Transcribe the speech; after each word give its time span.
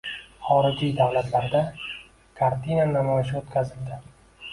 Xorijiy 0.45 0.93
davlatlarda 0.99 1.61
kartina 2.39 2.87
namoyishi 2.95 3.37
o‘tkazildi. 3.41 4.01